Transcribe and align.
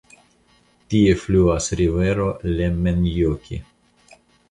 Tie 0.93 1.11
fluas 1.25 1.69
rivero 1.83 2.33
Lemmenjoki. 2.57 3.65